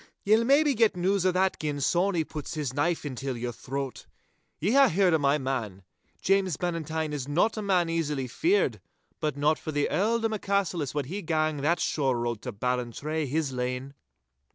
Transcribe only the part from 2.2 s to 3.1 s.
puts his knife